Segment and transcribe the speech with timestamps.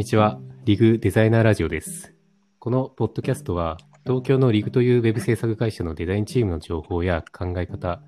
[0.00, 0.40] にちは。
[0.64, 2.14] リグデザイナーラジオです。
[2.58, 3.76] このポッドキャストは、
[4.06, 8.00] 東京のリグというウェブ制作会社のデザインチームの情報や考え方、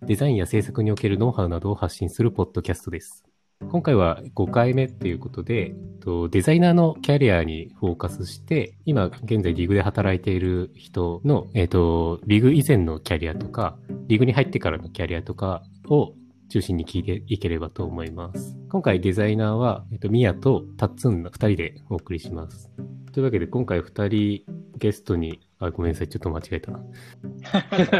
[0.00, 3.24] デザインや制作におけるノウハウなどを発信するポッドキャストです。
[3.68, 13.76] 今回は5回目っていうことで、とデザイナーのキャリアにフォーカスして、今現在リグで働いている人の、えっ、と、リグ以前のキャリアとか、
[14.06, 16.14] リグに入ってからのキャリアとかを
[16.50, 18.58] 中心に聞いていければと思います。
[18.68, 22.68] 今回デザイナーは、えっと、ミヤとタッツンの2人でお送りします。
[23.12, 24.44] というわけで今回2人
[24.76, 26.84] ゲストに、あ、ごめんなさい、ちょっと間違えたな。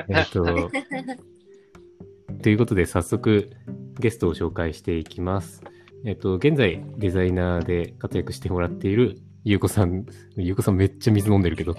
[0.09, 0.45] えっと、
[2.43, 3.51] ということで早速
[4.01, 5.63] ゲストを紹介していきます。
[6.05, 10.07] えっと、現在デザイナーで活躍してもらっているゆうこさん、
[10.37, 11.77] ゆうこさんめっちゃ水飲んでるけど、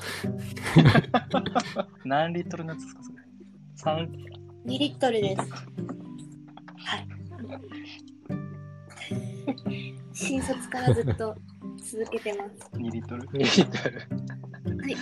[2.05, 3.17] 何リットルのやつですかそれ？
[3.75, 4.11] 三
[4.65, 5.43] ？2リットルです。
[6.85, 7.07] はい。
[10.13, 11.35] 新卒からずっと
[11.77, 12.69] 続けてます。
[12.77, 13.97] 2リットル2リットル。
[13.97, 14.95] はい。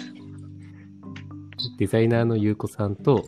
[1.77, 3.25] デザイナーのゆうこさんと、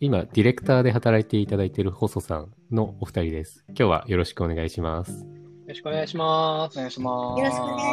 [0.00, 3.64] 今ディレクターで働いていただいている細さんのお二人です。
[3.68, 5.12] 今日はよろしくお願いします。
[5.12, 5.26] よ
[5.68, 6.76] ろしくお願いします。
[6.76, 7.40] お願いします。
[7.40, 7.86] よろしくお願いし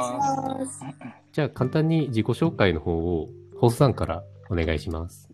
[0.64, 0.84] ます。
[1.32, 5.31] じゃあ簡単に自己紹介の方を細さんからお願いします。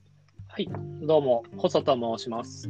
[0.58, 0.70] はい、
[1.04, 2.68] どうも、細田と申します。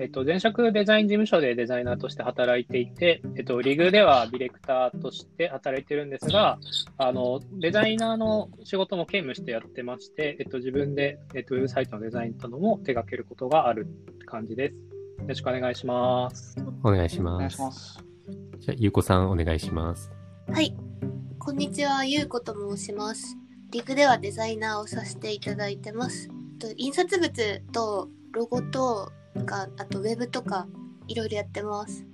[0.00, 6.58] えっと、前職デザイン事務所でデザイナーとして働いていて、えっと、リグではディレクターとして働いてるんですが、
[6.98, 14.74] あの、デザイナーの仕事も兼務してやってまして、えっと、自分で、えっと、ウェブサイトのデザインなども手掛けることがあるって感じです。
[14.74, 14.80] よ
[15.28, 16.56] ろしくお願いします。
[16.82, 17.54] お願いしお願ます。
[17.54, 18.04] いします。
[18.58, 20.10] じゃあゆうこさんお願いします。
[20.50, 20.74] はい。
[21.38, 23.36] こんにちは、ゆうこと申します。
[23.70, 26.28] リグではデザイナーをさせていただいてます。
[26.60, 29.10] と印刷物とロゴと
[29.46, 30.68] か、あとウェブとか、
[31.08, 32.06] いろいろやってます。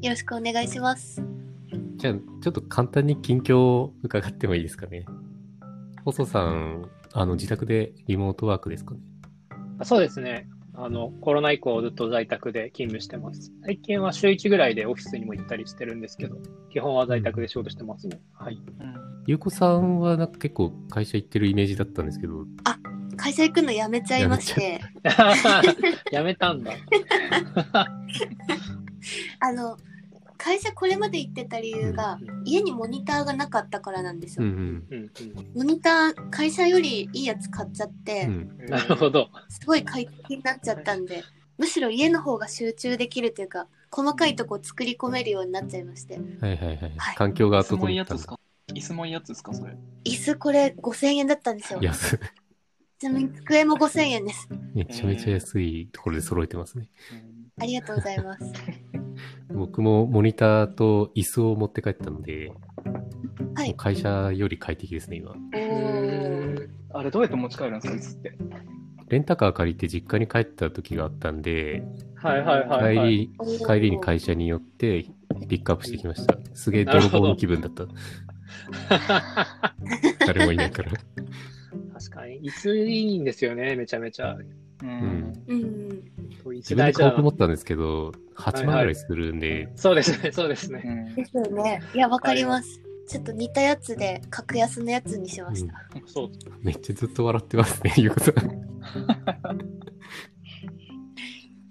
[0.00, 1.20] よろしくお願いします。
[1.96, 5.04] じゃあちょっと簡単に近況を伺ってもいいですかね。
[6.04, 9.00] 細さん、あの自宅でリモートワークですかね？
[9.80, 10.48] あそうですね。
[10.74, 13.52] あの、コロナ以降ずっと在宅で勤務してます。
[13.64, 16.36] 最近は週1ぐらいでオフィスにも行ったりしてるんですけど、
[16.70, 18.20] 基本は在宅で仕事してますね。
[18.32, 18.54] はい。
[18.54, 18.94] うん。
[19.26, 22.46] ゆうこさんはなんか結構会社行ってるイメージだったんですけど、
[23.16, 24.80] 会社行くのやめちゃいまして、
[26.10, 26.72] やめ たんだ。
[29.40, 29.76] あの、
[30.38, 34.44] 会社これまで行ってた理由が、家にモニターがなかったからなんですよ。
[34.44, 34.50] うん
[34.90, 34.96] うん。
[34.96, 35.10] うん
[35.54, 38.66] モニター、会社よりいいやつ買っちゃって、うん、うん。
[38.66, 39.28] なるほど。
[39.48, 41.22] すごい快適になっちゃったんで、
[41.58, 46.18] むしろ家の方が集中できるというか、細かいとこ作り込めるようになっちゃいまして。
[46.40, 46.76] はいはいはい。
[46.96, 48.16] はい環境が椅子もいい整ったんだ。
[48.16, 48.38] やつですか？
[48.74, 49.54] 椅子もいいやつですか？
[49.54, 49.76] それ。
[50.04, 51.78] 椅子これ5000円だったんですよ。
[51.82, 52.18] 安い。
[53.02, 54.48] ちなみに机も5000円です。
[54.74, 56.88] めちゃめちゃ安いところで揃えてますね。
[57.60, 58.52] ありがとうございます。
[59.52, 62.52] 僕もモニターと椅子を持って帰ったので、
[63.56, 63.74] はい。
[63.74, 65.34] 会社より快適ですね、今。
[66.90, 68.38] あれどうやって持ち帰るんですか椅子って？
[69.08, 71.82] レンタカー借りて実家に帰った時があったんで、
[72.14, 73.28] はいはいはい、はい。
[73.30, 75.06] 帰り、帰りに会社に寄って
[75.48, 76.38] ピックアップしてきました。
[76.54, 77.84] すげえ泥棒の気分だった。
[80.24, 80.92] 誰もいないから。
[82.12, 82.42] 確かに。
[82.42, 84.32] 椅子いいんですよね、めちゃめちゃ。
[84.32, 84.46] う
[84.82, 85.44] うんん。
[85.46, 86.02] うん。
[86.46, 90.82] 椅自分で買おうと思なったんですけど、8万ぐらいするんで、そうですね、そうですね。
[90.84, 91.80] うんですよね。
[91.94, 92.80] いや、わかります。
[93.08, 95.74] ちょっと似たやつで、格安のやつにしました。
[96.06, 96.30] そう。
[96.62, 98.34] めっちゃずっと笑ってますね、ゆうこさん。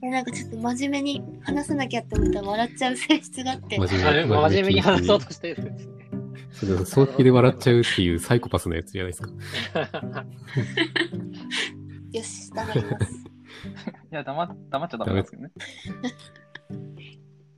[0.04, 3.78] いや、なんかちょっと真面目に話さなきゃって思ったら笑っちゃう性質があって。
[3.78, 5.26] 真面目に話そうと。
[5.28, 6.01] としてるんですね。
[6.62, 9.30] それ早期で笑っちゃうっていうサイコパスのやつじゃないですか。
[12.12, 13.14] よし、黙ります。
[14.12, 15.52] いや、黙っ黙っちゃダメですけどね。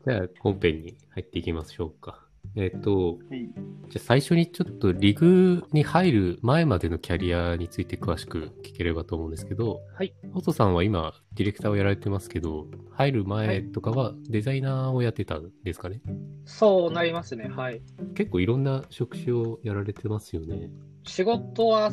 [0.07, 2.22] じゃあ本編に入っていきましょうか。
[2.55, 3.49] えっ、と、はい
[3.93, 10.15] じゃあ最初にちょっとリグに入る前までのキャリアについて詳しく聞ければと思うんですけど、はい。
[10.33, 16.01] ホトさんは今ディレクターをやられてますけど、入る前とかはデザイナーをやってたんですかね、
[16.43, 17.83] そうなりますね、はい。
[18.15, 20.71] 結構いろんな職種をやられてますよね。
[21.03, 21.91] 仕事は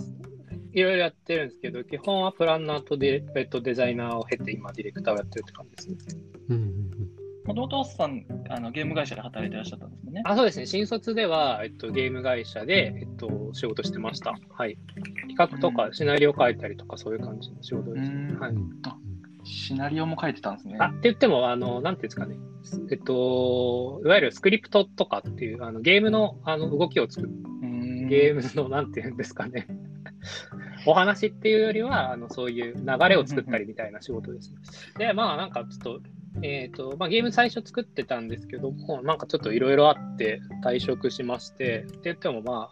[0.73, 6.23] いろいろやってるんですけど、基本はプランナーとデえっとデザイナーを経て、今、ディレクターをやってるって感じですね。
[6.49, 6.80] うんうん
[7.51, 10.23] もともとさんあのゲーム会社で働いてらっしゃったんですもんね。
[10.25, 14.39] あそうですね、新卒では、えっと、ゲーム会社で、えっと、仕事してました。
[14.53, 14.79] はい。
[15.29, 18.29] 企画とかシナリオ書いたりとか、そういう感じの仕事ですね。
[18.31, 18.53] うんはい。
[18.53, 18.71] うん
[19.43, 20.77] シナリオも書いてたんですね。
[20.79, 22.37] あって言っても、あの、なんていうんですかね。
[22.91, 27.33] えっと、いわゆるスクリプトとかっていう、あのゲームのあの動きを作る、
[27.63, 29.67] うんゲームの、なんていうんですかね。
[30.87, 34.59] お話っていうよりは、あのそういう流れを作ったりみたいな仕事ですね。
[34.99, 36.01] で、まあ、なんかちょっと、
[36.43, 42.71] えっ、と、まあ、ゲーム最初作ってたんですけども、なんかちょっといろいろあって退職しまして、って言ってもま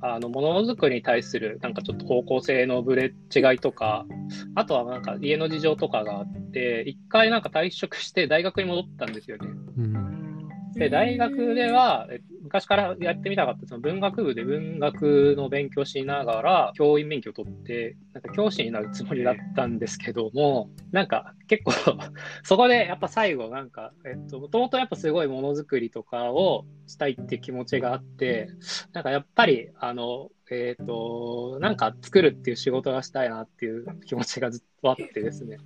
[0.00, 4.06] あ、あの、ものづくりに対するなんかちょっと方向性のブレ違いとか、
[4.54, 9.48] あとはなんか家の事情とかがあって、一回なんか退職して大学に戻ったんですよね。
[9.78, 10.48] うん。
[10.74, 21.72] で、大学では、え昔からやってみたかった、その文学部で文学の勉強しながら、教員免許を取って、なんか教師になるつもりだったんですけども、なんか結構、
[22.44, 28.48] そこでやっぱ最後、なんか、えっと、もともとやっぱすごいものづくりとかをしたいって気持ちがあって、
[28.92, 35.58] なんかやっぱり、あの、えっ、と、なんか作るっていう仕事がしたいなっていう気持ちがずっとあってですね。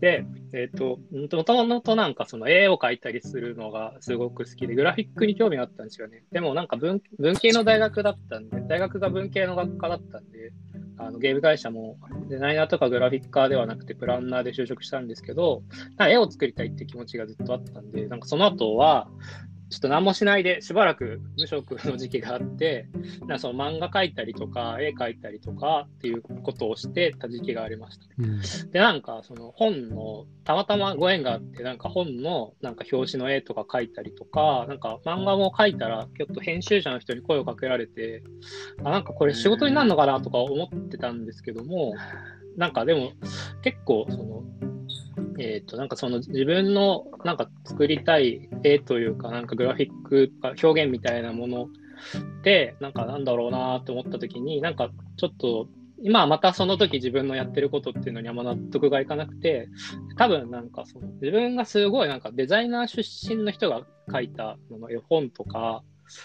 [0.00, 6.24] で、えっ、と、もともとなんかその絵を描いたりするのがすごく好きで、グラフィックに興味があったんですよね。
[6.32, 10.52] でもなんか文文系の大学だったんで、大学が文系の学科だったんで、
[10.98, 11.98] あのゲーム会社も
[12.28, 15.62] デザイナーとかグラフィッカーではなくてプランナーで就職したんですけど、
[15.98, 19.08] 絵を作りたいって気持ちがずっとあったんで、なんかその後は、
[19.72, 22.88] ちょっと何もしないでしばらく無職の時期があって、
[23.26, 28.04] なその漫画描いたりとか、絵描いたりとかっていうことをしてた時期がありました。
[28.18, 28.70] うん。
[28.70, 38.22] で、なんか、その本の、たまたまご縁があって、なんか本の、なんか表紙の絵とか描いたりとか、なんか漫画も描いたら、ちょっと編集者の人に声をかけられて、
[38.84, 41.94] あ、なんかこれ仕事になるのかなとか思ってたんですけども、
[42.58, 43.12] なんかでも、
[43.62, 44.42] 結構、その、
[45.42, 51.68] えっ、と、なんかその自分のなんか作りたい絵というか、なんかグラフィックとか表現みたいなもの
[52.44, 55.66] で、なんかなんだろうなって思った時に、なんかちょっと、
[56.04, 59.68] 今はまたその時自分のやってることっていうのにあんま納得がいかなくて、
[60.16, 65.82] 多分なんかその自分がすごいなんかデザイナー出身の人が描いたの絵本とか、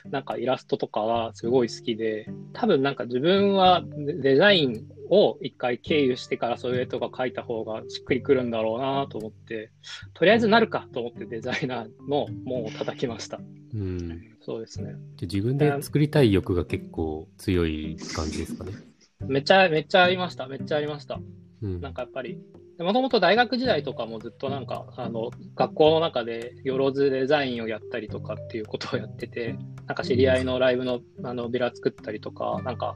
[0.10, 3.84] なんかイラストとかはすごい好きで、多分なんか自分は
[4.22, 9.72] デザインを一回経由してからそういう絵とか描いた方がしっくりくるんだろうなと思って、
[10.14, 13.40] とりあえずなるかと思ってデザイナーの門を叩きました。
[13.74, 14.38] うん。
[14.42, 14.94] そうですね。
[15.18, 18.72] で自分で作りたい欲が結構強い感じですかね。
[19.28, 20.48] めっちゃ、めっちゃありました。
[20.48, 21.20] めっちゃありました。
[21.62, 21.82] うん。
[21.82, 22.40] なんかやっぱり、
[22.80, 29.58] もともと大学時代とかもずっとなんか、あの、学校の中でよろずデザインをやったりとかっていうことをやってて、
[29.88, 32.96] なんか知り合いのライブのあのビラ作ったりとか、なんか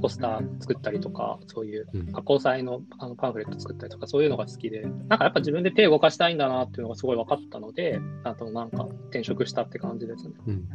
[0.00, 10.34] ポスター作ったりとか、そういううん加工祭のあのパンフレット作ったりとか、そういうのが好きで、なんかやっぱ自分で手を動かしたいんだなっていうのがすごい分かったので、あとなんか転職したって感じですね。
[10.46, 10.68] うん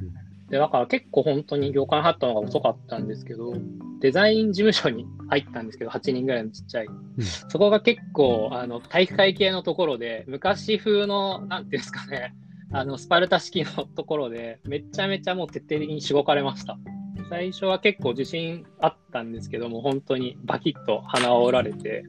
[0.50, 3.54] で、だから結構本当に業界に入ったのが遅かったんですけど、
[4.00, 6.88] デザイン事務所に入ったんですけど、8人ぐらいのちっちゃい。
[7.50, 12.34] そこが結構、あの、体育会系のところで、昔風の、なんていうんですかね、
[12.72, 16.80] あの、スパルタ式のところで、めちゃめちゃもう徹底的にしごかれました。
[17.30, 22.04] 最初は結構自信あったんですけども、本当にバキッと鼻を折られて、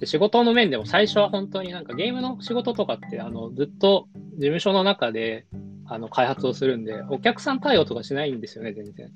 [0.00, 5.46] で仕事の面でも最初は本当になんかゲームの仕事とかって、あの、ずっと事務所の中で、
[5.86, 9.12] あの、開発をするんで、お客さん対応とかしないんですよね、全然。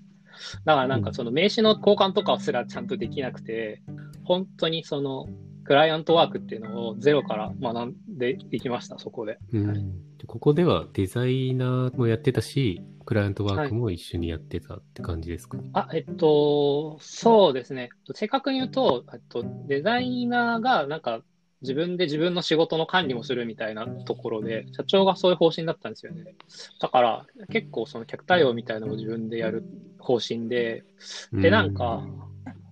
[0.64, 3.82] だからなんかその名刺の交換とかすらちゃんとできなくて、
[4.24, 5.26] 本当にその、
[5.64, 9.38] クライアントワークっていうのをゼロから学んでいきました、そこで。
[9.52, 10.16] うん。
[10.18, 17.90] でここではデザイナーもやってたし、クライアントワークも一緒にやってたって感じですか、あ、えっと、そうですね。
[18.14, 21.20] 正確に言うと、えっと、デザイナーがなんか
[21.60, 26.36] 自分で自分の仕事の管理もするみたいなところで、社長がそういう方針だったんですよね。
[26.80, 29.64] だから結構その客対応みたいなのを自分でやる
[29.98, 30.84] 方針で、
[31.32, 32.06] で、なんか、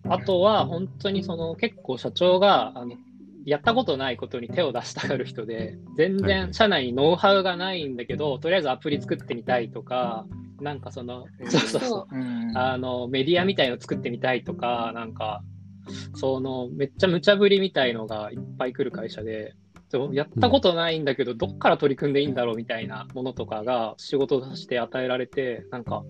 [0.08, 2.94] あとは本当にその結構社長が、あの、
[3.48, 10.26] やったことないことに手を出したがる人で、全然社内にノウハウがないんだけど、とりあえずアプリ作ってみたいとか、
[10.60, 12.52] なんかその、そうそうそう、うん。
[12.56, 15.42] あの、メディアみたいの作ってみたいとか、なんか、
[16.14, 19.54] その、めっちゃ無茶ぶりみたいのがいっぱい来る会社で、
[20.12, 26.04] やったことないんだけど、どっから取り組んでいいんだろうみたいなものとかが仕事として与えられて、なんか、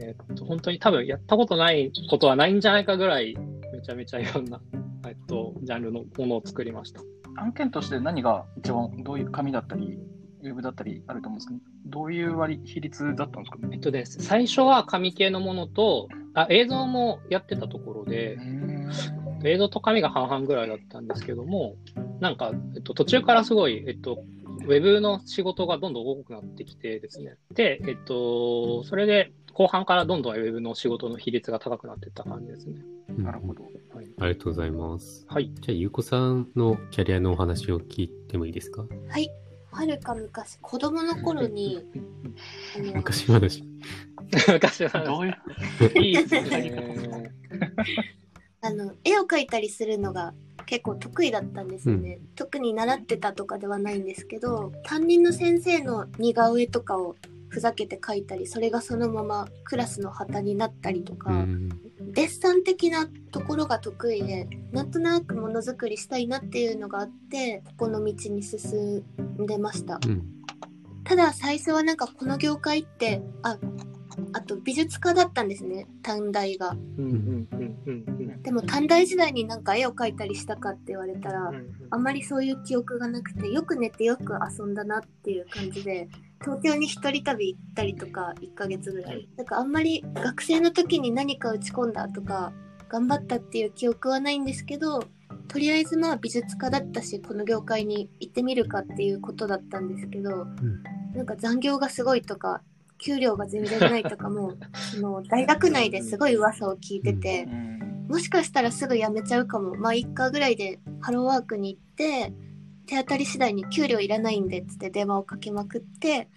[0.00, 3.34] えっと、本当に多分やったことないことはないんじゃないかぐらい、
[3.72, 4.60] めちゃめちゃいろんな、
[5.08, 7.00] えっと、ジャンルのものを作りました。
[7.36, 9.98] 案件として何が一番どういう紙だったり、
[10.42, 13.70] ウェブだったりあると思うんですけど、どういう割比率だったんですかね？
[13.72, 18.38] えっとです、最初は紙系のものと、あ、映像もやってたところで、
[19.44, 21.76] 映像と紙が半々ぐらいだったんですけども、
[22.20, 24.22] なんか、えっと、途中からすごい、えっと、
[24.64, 27.36] ウェブの仕事がどんどん多くなってきてですね。
[27.52, 32.76] で、えっと、それで後半からどんどんウェブの仕事の比率が高くなっていった感じですね。
[32.76, 32.92] うん
[33.24, 33.62] なるほど。
[33.94, 34.06] はい。
[34.20, 35.26] ありがとうございます。
[35.28, 35.50] はい。
[35.60, 38.86] じゃあ、ゆうこさんのキャリアのお話を聞いてもいいですか？
[39.08, 39.28] はい。
[39.70, 41.80] はるか昔、子供の頃に、
[42.94, 43.62] 昔話。
[44.50, 47.32] 昔は、どういう、いいですね。
[48.62, 50.32] あの絵を描いたりするのが
[50.66, 57.16] 結構得意だったんですよね、特に習ってたとかではないんですけど担任の先生の似顔絵とかを
[57.48, 61.68] ふざけて描いたりそれがそのままクラスの旗になったりとか、うん。
[62.12, 69.04] デッサン的なところが得意でなんとなくものづくりしたいなっていうのがあってここの道に進
[69.38, 70.00] んでました。
[70.06, 70.22] うん。
[71.04, 73.58] ただ最初はなんかこの業界ってあ
[74.32, 76.70] あと美術家だったんですね短大が。
[76.70, 82.02] うんうんうんうんうんでも短大時代になんか絵を描いたりしたかって言われたらうんあん。
[82.02, 86.08] まりそういう記憶がなくてよく寝てよく遊んだなっていう感じで
[86.40, 89.28] 東京に一人旅行ったりとか1ヶ月ぐらい。
[89.36, 92.52] なんかあんまり学生の時に何か打ち込んだとか
[92.88, 95.04] 頑張ったっていう記憶はないんですけど
[95.48, 100.46] とりあえずまあ美術家だったしこの業界に行ってみるかっていうことだったんですけど、
[101.14, 102.62] なんか残業がすごいとか
[102.98, 104.54] 給料が全然ないとかも
[104.94, 107.44] その大学内ですごい噂を聞いてて。
[107.48, 109.74] うんもしかしたらすぐ辞めちゃうかも。
[109.74, 112.34] まあ、1日ぐらいでハローワークに行って、
[112.84, 116.28] 手当たり次第に給料いらないんでっつって電話をかけまくって、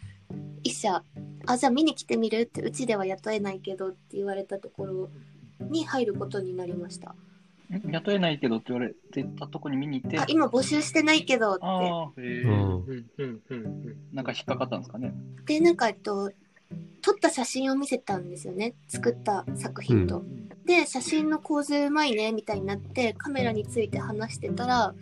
[0.63, 1.03] 一社、
[1.45, 2.43] あ、じゃあ見に来てみる？
[2.43, 5.09] って、うちでは雇えないけどって言われたところ
[5.69, 7.09] に入ることになりました。
[7.09, 11.65] ん雇えないけどって言われてたとこに見に行って、あ、今募集してないけどって。
[11.65, 15.13] ああ、へえうんうんうんうんなんか引っかかったんですかね？
[15.45, 16.31] で、なんか、えっと、
[17.01, 18.73] 撮った写真を見せたんですよね。
[18.87, 20.23] 作った作品と。
[20.65, 24.95] で、写真の構図うまいね、みたいになって、カメラについて話してたら、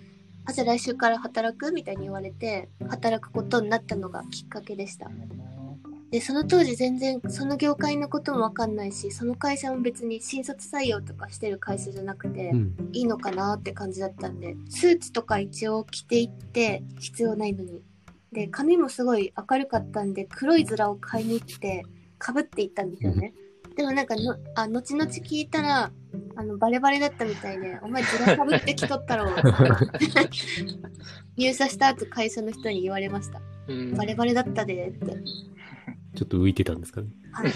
[0.46, 1.72] あ、じゃあ来週から働く？
[1.72, 5.10] みたいに言われて、働くことになったのがきっかけでした。
[6.12, 12.90] で、その当時全然その業界のこともわかんないし、その会社も別に新卒採用とかしてる会社じゃなくて、うん。
[12.92, 17.82] いいのかなって感じだったんで、スーツとか一応着ていって、必要ないのに。
[18.34, 21.86] で、髪もすごい明るかったんで、黒いズラを買いに行って、
[22.18, 23.34] かぶっていったんですよね。
[23.76, 25.92] でもなんかの、あ、後々聞いたら、
[26.36, 29.30] あの、バレバレだったみたいで、お前ズラかぶってきとったろ。
[31.38, 33.42] 入社した後会社の人に言われました。
[33.68, 35.06] うんバレバレだったでって。
[36.16, 37.08] ちょっと浮いてたんですかね。
[37.34, 37.52] はい。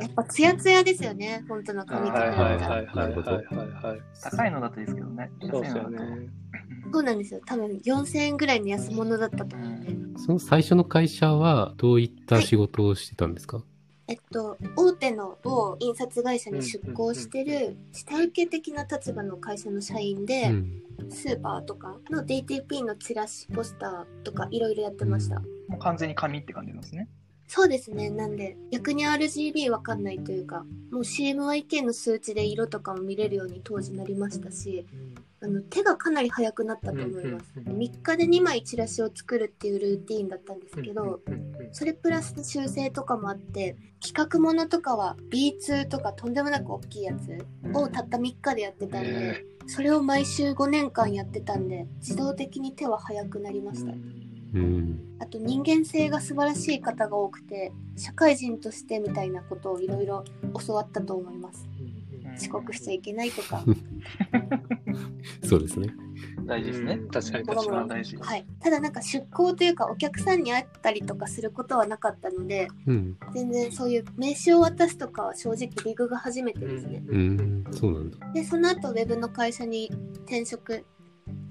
[0.00, 2.36] やっぱツヤツヤですよね、本当の髪とかはいはい。
[2.36, 4.00] はいはいはいはい。
[4.22, 5.30] 高いのだといいですけどね。
[5.50, 5.98] そうですよね。
[6.92, 7.40] そうなんですよ。
[7.44, 9.80] 多分4000円ぐらいの安物だったと思うん
[10.14, 10.20] で。
[10.20, 13.62] その最初の会社はどういった仕事をしてたんですか、
[14.08, 20.82] えっと、大手の某印刷会社に出向してる下請け的な立場の会社の社員で、うん。
[21.10, 25.40] スーパーとかの DTP のチラシポスターとかいろいろやってました。
[25.68, 27.08] もう完全に紙って感じなんですね。
[27.48, 28.10] そうですね。
[28.10, 34.86] なんで、逆に RGB わかんないというか、もう CMYK の数値で色とかも見れるように当時なりましたし、
[35.40, 37.52] あの手がかなり速くなったと思います。
[37.56, 41.20] うんうん3日で2枚チラシを作るっていうルーティーンだったんですけど、
[41.72, 53.92] それプラス修正とかもあって、企画ものとかは B2 とかとんでもなく大きいやつをたった3日でやってたんで、それを毎週5年間やってたんで、自動的に手は速くなりました。
[54.56, 55.16] うん。
[55.18, 60.24] あと人間性が素晴らしい方が多くて、社会人としてみたいなことをいろいろ
[60.66, 61.66] 教わったと思います。
[62.38, 63.64] 遅刻しちゃいけないとか。
[65.44, 65.88] そうですね。
[66.44, 66.94] 大事ですね。
[66.94, 68.16] うん確かに一確か番大事。
[68.16, 68.46] はい。
[68.60, 73.16] ただなんか出向というかお客さんに会ったりとかすることはなかったので、うん。
[73.34, 77.02] 全然そういう名刺を渡すとかは正直リグが初めてですね。
[77.08, 77.64] うん。
[77.72, 78.18] そうなんだ。
[78.32, 79.90] で、その後ウェブの会社に
[80.24, 80.84] 転職。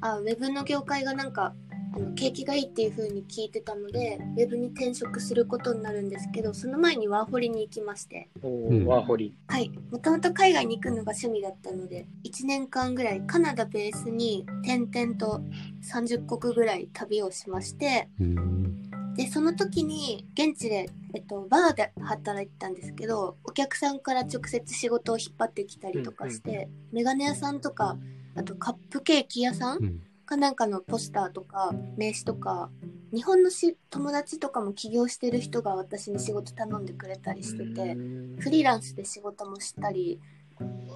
[0.02, 1.54] あ、ウェブの業界がなんか、
[1.96, 9.34] あの景気がいいっていう風に聞いてたので、ウェブに転職することになるんですけど、その前にワーホリに行きまして、ワーホリ。
[9.48, 9.72] はい。
[9.90, 15.42] もともと海外に行くのが趣味だったので、1年間ぐらいカナダベースに点々と
[15.90, 18.90] 30国ぐらい旅をしまして、うん。
[19.16, 27.98] で、その時に現地で、えっと、バーで働いてたんですけど、お客さんから直接仕事を引っ張ってきたりとかして、メガネ屋さんとか、
[28.36, 30.02] あとカップケーキ屋さんうん。
[30.26, 32.70] かなんかのポスターとか名刺とか、
[33.14, 37.96] 日本のし友達とかも起業してる人が私に仕事頼んでくれたりしてて、
[38.40, 40.20] フリーランスで仕事もしたり、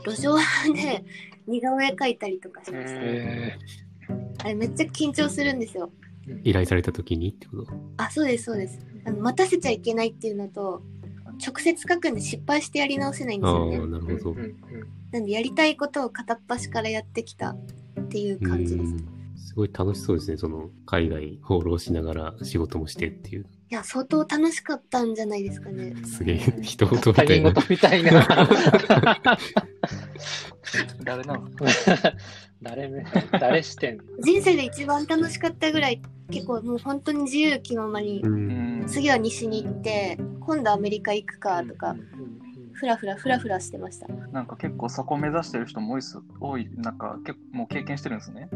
[0.05, 0.35] 路上
[0.73, 1.05] で
[1.47, 3.01] 似顔絵描いたりとかしました。
[3.01, 3.57] え
[4.39, 5.91] あれめっちゃ緊張するんですよ。
[6.43, 7.73] 依頼された時にってこと？
[7.97, 8.79] あ、そうです、そうです。
[9.05, 10.81] あの待たせちゃいけないっていうのと、
[11.45, 13.77] 直接書くんで失敗してやり直せないんですよね。
[13.77, 14.35] なるほど。
[15.11, 18.91] なんでやりたいことを片っ端からやってきたっていう感じです。
[18.91, 19.18] いうん
[19.49, 20.37] すごい楽しそうですね。
[20.37, 23.47] その、海外放浪しながら仕事もしてっていう。
[23.69, 25.95] や、相当楽しかったんじゃないですかね。
[26.05, 27.49] すげえ、人事み他たいな。
[27.51, 28.27] 人事みたいな。
[31.03, 31.49] 誰なの？
[32.61, 33.03] 誰め、
[33.39, 33.97] 誰視点。
[34.23, 38.27] 人生で一番楽しかったぐらい、結構もう本当に自由気ままにう、。
[38.27, 38.85] うんん。
[38.85, 41.95] 次は西に行って、今度アメリカ行くかとか、
[42.73, 44.07] ふらふらふらふらしてました。
[44.31, 46.01] なんか結構そこ目指してる人も多い
[46.39, 48.47] 多い、なんか結構もう経験してるんですね。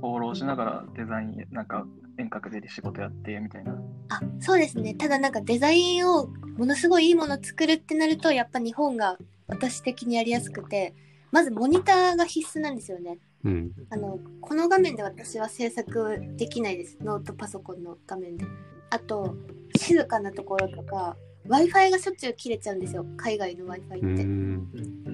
[0.00, 1.86] 放浪しながらデザイン、なんか
[2.18, 3.76] 遠隔で仕事やってみたいな。
[4.08, 4.94] あそうですね。
[4.94, 10.94] ただなんかデザインをものすごいいいもの作るってなるとやっぱ日本が私的にやりやすくて
[11.30, 13.18] まずモニターが必須なんですよね。
[13.44, 13.72] うん。
[13.90, 16.98] あのこの画面で私は制作できないです。
[17.00, 18.44] ノートパソコンの画面で。
[18.90, 19.36] あと
[19.76, 23.06] 静かなところとか w i f i がしょっちゅう切れちゃうんですよ。
[23.16, 25.07] 海外の w i f う i って、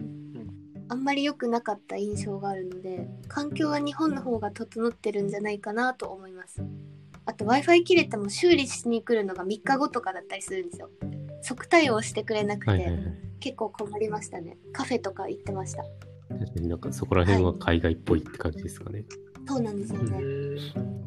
[0.95, 6.63] あんまり良くなかった印象があるので環境は日本の方が整ってるんじゃないかなと思います。
[7.27, 10.91] あと w i f i 切れても修理しに来るのが3日後とかだったりするんですよ。
[11.43, 13.05] 即対応してくれなくて、はいはいはい。
[13.41, 14.57] 結構困りましたね。
[14.73, 15.83] カフェとか行ってました。
[16.29, 19.05] 確かになんかそこら辺は海外っぽいって感じですかね。
[19.49, 20.55] そうなんですようん。
[20.55, 20.63] ね、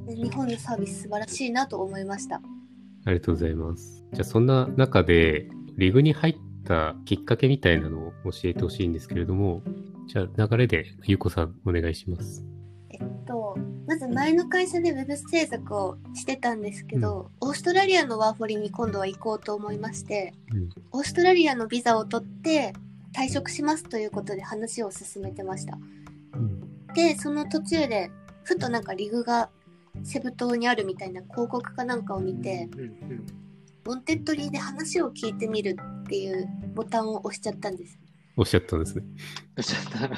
[0.05, 2.41] で日本のサービス素晴らしいなと思いました。
[3.05, 4.03] ありがとうございます。
[4.11, 6.35] じゃあそんな中で、リグに入っ
[6.67, 9.63] たきっかけみたいなのを教えてほしいんですけれども、
[10.07, 12.45] じゃあ流れでゆうこさんお願いします。
[12.89, 13.57] えっと
[13.87, 22.73] まず前の会社でウェブ制作をしてたんですけど、オーストラリアのワーホリに今度は行こうと思いまして、うんオーストラリアのビザを取って
[23.13, 25.77] 退職しますということで話を進めてました
[26.33, 26.93] うん。
[26.93, 28.11] でその途中で
[28.43, 29.49] ふとなんか LIG が
[30.03, 33.46] セブ島にあるみたいな広告かなんかを見てうん
[33.87, 37.97] うん Wantedly で話を聞いてみるっていうボタンを押しちゃったんです。
[38.35, 39.03] おっしゃったんですね。
[39.55, 40.17] どうしちゃった押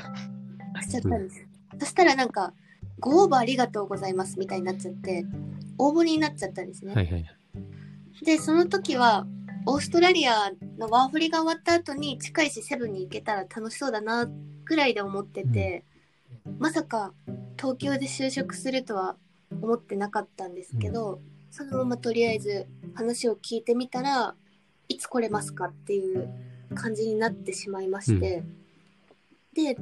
[0.82, 1.48] しちゃったんです、
[1.80, 2.54] そしたらなんか
[3.00, 5.26] ご応募ありがとうございますみたいになっちゃって
[5.78, 7.14] 応募になっちゃったんですね、はいはい。
[7.14, 7.26] はい。
[8.26, 9.28] でその時は
[9.66, 14.28] オーストラリアのワーホリが終わった後に近いしセブに行けたら楽しそうだな
[14.66, 15.86] ぐらいで思ってて、
[16.58, 17.14] まさか
[17.58, 19.16] 東京で就職するとは
[19.62, 21.22] 思ってなかったんですけど、
[21.52, 22.68] そのままとりあえず
[23.00, 24.36] 話を聞いてみたら
[24.90, 26.30] いつ来れますかっていう
[26.76, 28.44] 感じになってしまいまして、
[29.54, 29.78] で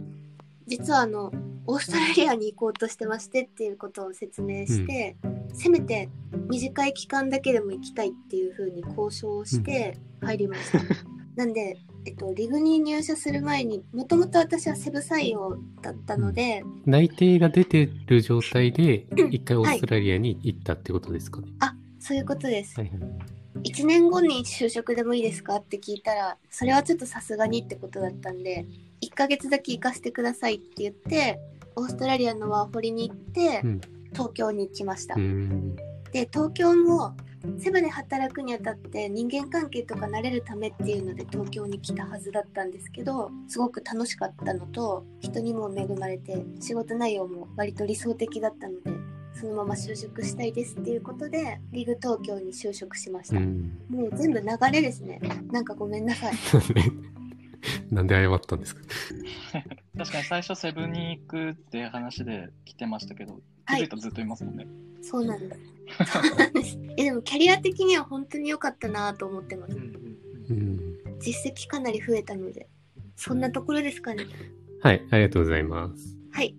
[0.67, 1.31] 実はあの
[1.65, 5.15] オーストラリアに行こうとしてましてっていうことを説明して、
[5.53, 6.09] せめて
[6.47, 10.79] 短い期間だけでも行きたいっていう風に交渉をして入りました。
[11.35, 19.33] なんで、えっと、リグに入社する前にもともと私はセブ採用だったので、内定が出てる状態で、うん。
[19.33, 21.47] 一回オーストラリアに行ったってことですかね。
[21.59, 22.79] あそういうことです。
[22.79, 22.99] はいはい。
[23.63, 25.55] 1年後に就職でもいいですか？
[25.55, 28.65] って聞いたらそれはちょっとさすがにってことだったんで
[29.01, 31.39] 1ヶ月だけ行かせてくださいって言って
[31.75, 33.81] オーストラリアのワーホリに行って、うん
[34.13, 35.15] 東京に来ました。
[35.15, 37.15] で東京も
[37.59, 48.91] セブで働くにあたって人間関係とか慣れるためっていうので東京に来たはずだったんですけどすごく楽しかったのと人にも恵まれて仕事内容も割と理想的だったので
[49.39, 53.77] そのまま就職したいですっていうことでリグ東京に就職しました、うん。
[53.89, 55.19] もう全部流れですね。
[55.51, 56.33] なんかごめんなさい。
[57.91, 58.81] なんで謝ったんですか？
[59.97, 63.81] 確かに最初セブンに行くって話で来てましたけど、気はい。
[63.81, 64.67] づいたらずっといますもんね。
[65.01, 65.59] そうなんです。
[66.97, 69.75] えでもキャリア的には本当に良かったなと思ってます。
[69.75, 70.97] うん。
[71.19, 72.67] 実績かなり増えたので。
[73.15, 74.25] そんなところですかね。
[74.81, 76.15] はい、ありがとうございます。
[76.31, 76.55] はい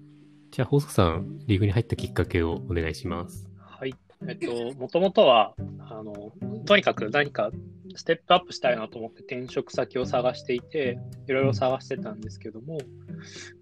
[0.51, 3.49] じゃあ、放送さん、リーグに入ったきっかけをお願いします。
[3.59, 3.95] はい。
[4.27, 6.33] えっと、もともとは、あの、
[6.65, 7.51] とにかく何か
[7.95, 12.79] ステップアップしたいなと思って転職先を探していて、いろいろ探してたんですけども、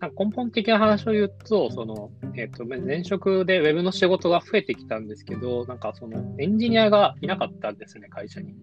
[0.01, 8.55] なんか根本的な話を言うと、その、えっと、前職でウェブの仕事が増えてきたんですけど、なんかその、エンジニアがいなかったんですね、会社に。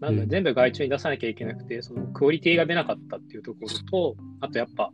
[0.00, 4.92] なので、うん全部外注に出さなきゃいけなくて、その、クオリティが出なかったっていうところと、あとやっぱ、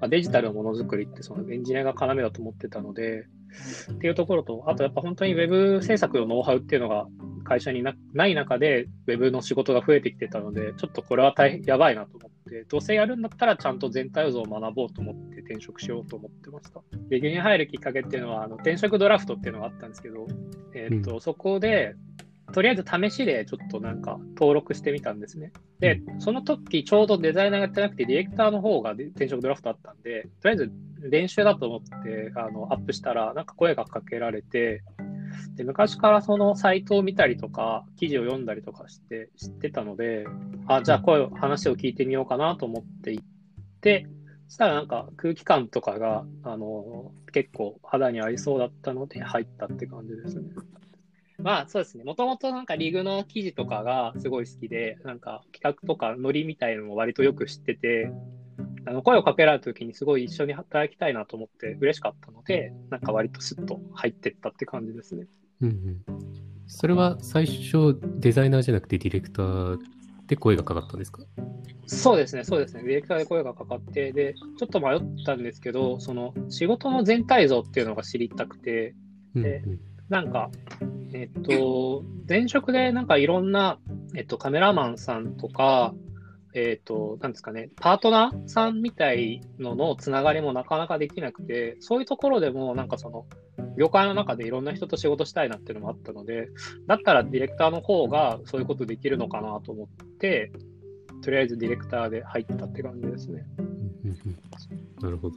[0.00, 3.26] まあデジタルのものづくりってそのエンジニアが要だと思ってたので、
[3.92, 7.06] っていうところと、あとやっぱ本当にウェブ制作のノウハウっていうのが
[7.44, 16.80] 会社になない中で、ウェブの仕事が増えてきてたので、ちょっとこれは大変やばいなと思って、どうせやるんだったらちゃんと全体像を学ぼうと思って転職しようと思ってました。
[17.08, 20.26] で、現に入るきっかけっていうのは、あの転職ドラフトっていうのがあったんですけど、
[20.74, 21.94] えーっと、そこで、
[22.50, 25.52] とりあえず試しでちょっとなんか登録してみたんですね。
[25.78, 34.82] で、その時ちょうどデザイナーやってなくて、ディレクターの方がで転職ドラフトあったんで、とりあえず練習だと思ってあのアップしたら、なんか声がかけられて、
[35.56, 40.26] で昔からそのサイトを見たりとか、記事を読んだりとかして知ってたので、
[40.66, 43.24] あ、じゃあ声を、話を聞いてみようかなと思って行っ
[43.80, 44.06] て、
[44.48, 50.50] そしたらなんか空気感とかが、あの、結構肌に合いそうだったので入ったって感じですね。
[51.42, 52.04] まあそうですね。
[52.04, 58.12] もともとなんかリグの記事とかがすごい好きで、なんか企画とかノリみたいのも割とよく知ってて、
[58.86, 65.26] あの声をかけられた時にすごい一緒に働きたいなと思って嬉しかったので、なんか割とスッと入ってったって感じですね。
[65.62, 66.04] うんうん。
[66.66, 69.78] それは最初、デザイナーじゃなくてディレクター
[70.26, 71.24] で声がかかったんですか？
[71.86, 72.82] そうですね、そうですね。
[72.84, 78.94] ディレクターで声がかかって、で、ちょっと迷ったんですけど、その仕事の全体像っていうのが知りたくて、
[79.34, 79.62] うんで
[80.08, 80.50] なんか、
[81.12, 83.78] えっと、前職でなんかいろんな、
[84.14, 85.94] えっと、カメラマンさんとか、
[86.52, 93.26] えっと、なんですかね、パートナーさんみたいののつながりもなかなかできなくて、そういうところでもなんかその、
[93.76, 96.48] 業界の中でいろんな人と仕事したいなっていうのもあったので、
[96.86, 100.52] だったらディレクターの方がそういうことできるのかなと思って、
[101.22, 103.44] とりあえずディレクターで入ったって感じですね。
[105.00, 105.36] なるほど。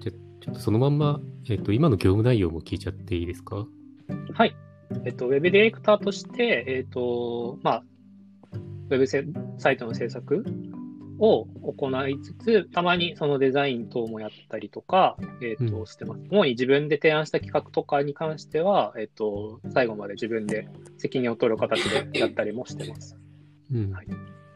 [0.00, 3.66] じゃちょっとそのまんま、えっ、と、今の業務内容も聞いちゃっていいですか？
[4.34, 4.56] はい。
[5.04, 7.82] えっと、ウェブディレクターとして、えっと、まあ、
[8.52, 9.24] ウェブせ
[9.58, 10.44] サイトの制作
[11.18, 16.22] を行いつつ、たまにそのデザイン等もやったりとか、えっと、うんしてます。
[16.30, 23.16] 主に自分で提案した企画とかに関しては、えっと、最後まで自分で責任を取る形でやったりもしてます。
[23.72, 24.06] うんはい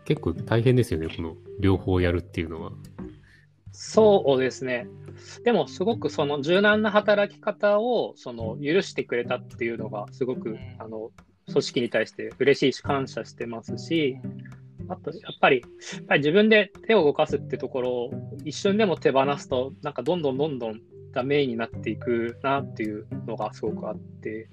[0.09, 2.73] 結構大変ですよね、この両方やるっていうのは。
[3.73, 4.89] そうですね。
[5.45, 11.11] でも、すごくその柔軟な働き方をその許してくれたっていうのが、すごくあの
[11.49, 14.19] 組織に対して嬉しいし、感謝してますし、
[14.89, 15.67] あと、やっぱり、や
[16.01, 18.11] っぱり自分で手を動かすってところを
[18.45, 20.81] 一瞬でも手放すと、なんかどんどんどんどん
[21.13, 24.49] ダメになっていくなっていうのがすごくあって、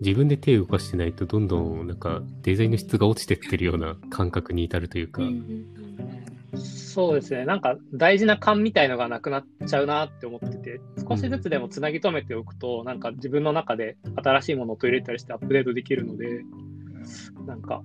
[0.00, 6.19] 自分で手を動かしてないと、どんどんなんかデザインの質が落ちてってるような感覚に至るというか、うんうん
[6.56, 16.42] そうですね、なんか大事な勘みたいのがなくなっちゃうなって思ってて、少しずつでもつなぎ止めておくと、なんか自分の中で新しいものを取り入れたりしてアップデートできるので、
[17.46, 17.82] なんか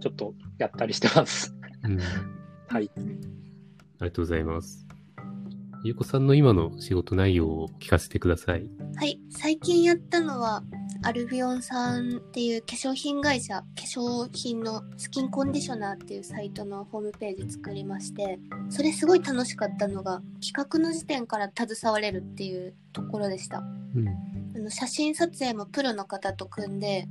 [0.00, 1.54] ちょっとやったりしてます。
[1.84, 1.98] うん
[2.68, 2.90] はい。
[2.96, 4.86] ありがとうございます。
[5.84, 8.64] ゆうこさんの今の仕事内容を聞かせてください。
[8.94, 10.62] はい、最近やったのは、
[11.02, 18.38] アルビオンさんっていう化粧品会社、化粧品のスキンコンディショナーっていうサイトのホームページ作りまして、
[18.70, 23.58] それすごい楽しかったのが、企画の時点から携われるっていうところでした。
[23.58, 23.62] う
[23.98, 24.08] ん。
[24.54, 27.08] あの写真撮影もプロの方と組んで、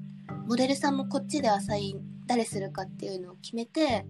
[0.47, 4.05] モデルさんもこっちでアサイン誰するかっていうのを決めて、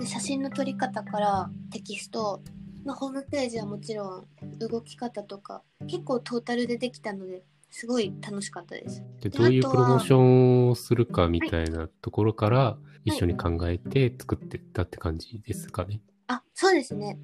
[0.00, 2.42] で写真の撮り方からテキスト、
[2.84, 9.02] まあ、ホームページはもちろん動き方とか結構トータルでできたのですごい楽しかったです。
[9.20, 16.00] でどういうプロモーションをするかみたいなところから一緒に考えて作ってったって感じですかね。
[16.28, 17.18] あ、そうですね。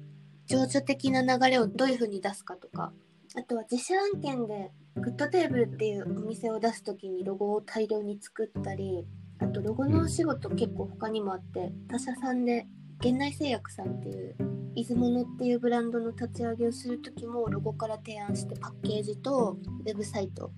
[0.47, 2.91] 情緒的な流れをどういう風に出すかとか、
[3.35, 9.05] あとは自社案件でグッドテーブルっていうお店を出す時にロゴを大量に作ったり、
[9.39, 12.67] あとロゴのお仕事結構他にもあって、他社さんで
[12.99, 14.35] 源内製薬さんっていう
[14.75, 20.51] 出雲のっていうブランドの立ち上げをする時もロゴから提案してパッケージとウェブサイト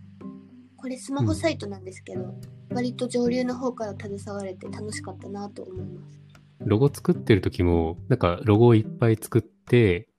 [0.83, 2.35] これスマホサイトなんですけど、
[2.69, 6.19] 割と上流の方から携われて楽しかったなと思います。
[6.59, 10.09] ロゴ作ってる時も、なんかロゴをいっぱい作って、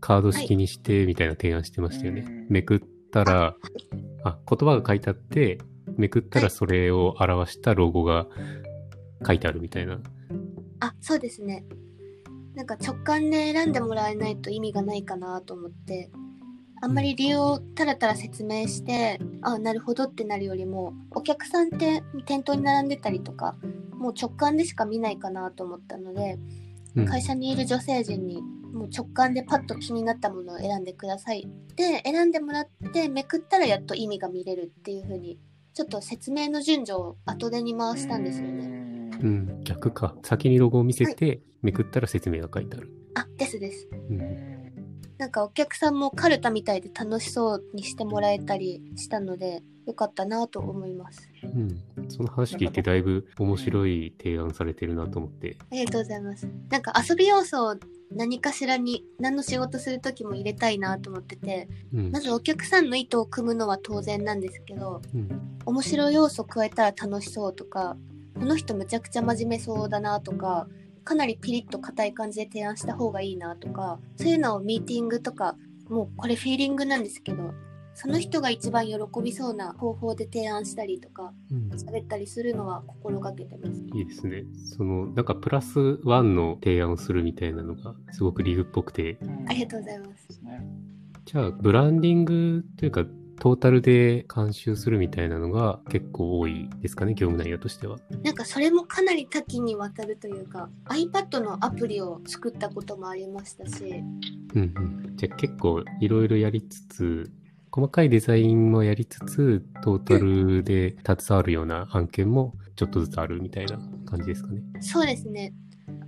[0.00, 2.24] カード式にしてみたいな提案してましたよね。
[2.26, 2.80] うんめくっ
[3.12, 3.54] たら、
[4.24, 5.58] あ、言葉が書いてあって、
[5.96, 8.26] めくったらそれを表したロゴが
[9.24, 10.00] 書いてあるみたいな。
[10.80, 11.64] あ、そうですね。
[12.54, 16.10] なんか直感で選んでもらえないと意味がないかなと思って、
[16.82, 23.56] あんまり理由をたらたら説明して、あ、なるほどってなるよりも、お客さんって店頭に並んでたりとか、
[23.92, 26.38] もう直感でしか見ないかなと思ったので、
[26.96, 31.48] うん会社にいる女性陣に、もう直感でパッと気になったものを選んでください。
[31.76, 35.38] で、選んでもらって、めくったらやっと意味が見れるっていう風に、
[35.72, 38.79] ちょっと説明の順序を後手に回したんですよね。
[39.24, 40.14] ねうん、逆か。
[40.22, 42.90] 先にロゴを見せて、めくったら説明が書いてある。
[43.14, 43.88] あ、ですです。
[43.92, 44.60] うん
[45.20, 51.28] なんかお客さんもカルタみたいで楽しそうにしてもらえたりしたので、よかったなと思います。
[51.44, 51.78] うん。
[52.08, 55.58] その話聞いてだいぶ面白い提案されてるなと思って。
[55.70, 56.48] ありがとうございます。
[56.70, 57.76] なんか遊び要素を
[58.10, 62.10] 何かしらに何の仕事する時も入れたいなと思ってて、うん。
[62.12, 67.96] まずお客さんの意図を組むのは当然なんですけど、うん面白い要素加えたら楽しそうとか、
[68.34, 70.68] この人むちゃくちゃ真面目そうだなとか、
[71.04, 75.56] かなりピリッと硬い感じで提案した方がいいなとか、そういうのをミーティングとか、
[75.88, 77.52] もうこれフィーリングなんですけど、
[77.94, 83.80] その人が一番喜びそうな方法で提案したりとか、うん喋ったりするのは心がけてます。
[83.94, 84.44] いいですね。
[84.76, 90.40] その、なんかプラスワンの提案をするみたいなのがすごくリグっぽくて、ありがとうございます。
[91.24, 93.04] じゃあ、ブランディングというか、
[93.40, 97.98] トータルで監修するみたいなのが結構多いですかね、業務内容としては。
[98.22, 104.04] なんかそれもかなり多岐にわたるというか iPad のアプリを作ったこともありましたし
[104.54, 105.16] うんうん。
[105.16, 107.32] じゃあ結構いろいろやりつつ、
[107.72, 114.60] 細かいデザインもやりつつ、トータルで携わるような案件もちょっとずつあるみたいな感じですかね。
[114.80, 115.54] そうですね。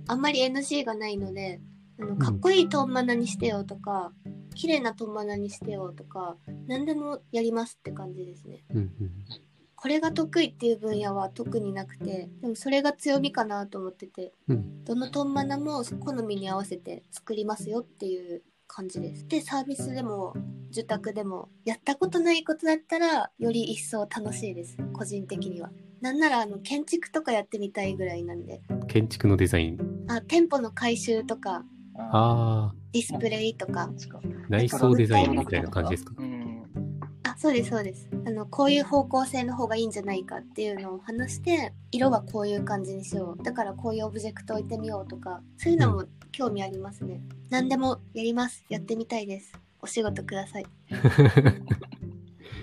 [0.07, 1.59] あんまり NG がないので、
[1.99, 4.11] あのかっこいいトンマナにしてよとか、
[4.55, 8.63] 綺麗なトンマナにしてよとか、何でもやりますって感じですね。
[8.71, 9.11] うんうん。
[9.75, 14.83] これが得意っていう分野は特になくて、でもそれが強みかなと思ってて、うん。
[14.85, 19.27] どのトンマナも好みに合わせて作りますよっていう感じです。
[19.27, 20.33] で、サービスでも
[20.71, 24.77] 受託でもやったことないことだったらより一層楽しいです。
[24.93, 25.69] 個人的には。
[26.01, 30.05] なんならあの建築とかやってみたいぐらいなんで、建築のデザイン。
[30.07, 33.89] あ店舗の改修とかああ、ディスプレイとか、
[34.49, 36.13] 内装デザインみたいな感じですか？
[36.17, 36.63] うん。
[37.23, 38.09] あ、そうですそうです。
[38.25, 43.43] あのこういう方向性の方がいいんじゃないかっていうのを話して、色はこういう感じにしよう。
[43.43, 47.21] だからこういうオブジェクト置いてみようとか、そういうのも興味ありますね。
[47.49, 48.63] 何でもやります。
[48.69, 49.53] やってみたいです。
[49.81, 50.65] お仕事ください。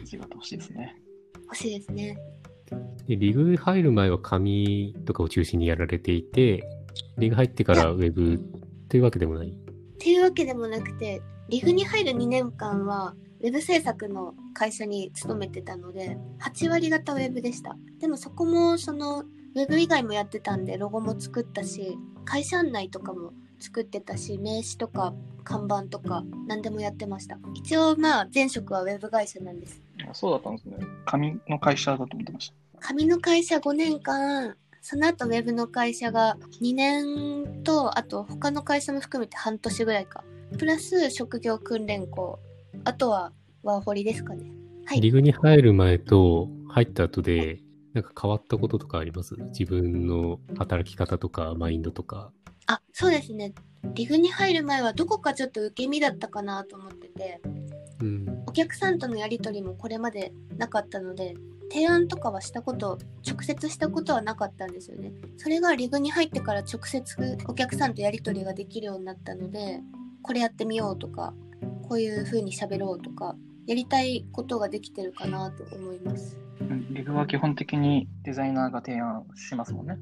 [0.05, 0.97] 仕事欲しいですね。
[1.45, 2.19] 欲しいですね。
[3.07, 6.63] でリグ入る前は紙とかを中心にやられていて、
[7.19, 8.41] リグ入ってからウェブ
[8.91, 9.49] というわけでもない。
[9.49, 9.53] っ
[9.99, 17.77] ていうわけでもなくて、リグに入る2年間は、ウェブ制作の会社に勤めてたので、8割方ウェブでした。
[18.01, 27.39] でもそこも、その、ウェブ以外もやってたんで、ロゴも作ったし、会社案内とかも作ってたし、名刺とか看板とか何でもやってました。
[27.55, 29.81] 一応まあ、前職はウェブ会社なんです。
[30.09, 30.77] あそうだったんですね。
[31.05, 32.55] 紙の会社だと思ってました。
[32.81, 40.25] 紙の会社5年間、その後ウェブの会社が2年と、あと他の会社も含めて半年ぐらいか。
[40.59, 42.39] プラス職業訓練校。
[42.85, 44.51] あとはワーホリですかね。
[44.87, 45.01] はい。
[45.01, 47.61] リグに入る前と入った後で、
[47.93, 49.35] なんか変わったこととかあります？
[49.37, 52.33] 自分の働き方とか、マインドとか。
[52.67, 53.53] あ、そうですね。
[53.95, 57.41] リグに入る前はどこかちょっと受け身だったかなと思ってて、
[58.01, 58.45] うん。
[58.47, 61.35] お客さんとのやり取りもこれまでなかったので、
[61.71, 65.13] 提案とかはしたこと、直接したことはなかったんですよね。
[65.37, 69.81] それがリグに入ってから直接お客さんとやり取りができるようになったので、
[70.23, 71.33] これやってみようとか、
[71.89, 76.37] こういう風に喋ろうとか、やりたいことができてるかなと思います。
[76.61, 79.97] うんリグは基本的にデザイナーが提案しますもんね。